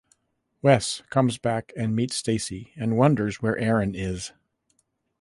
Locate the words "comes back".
1.11-1.71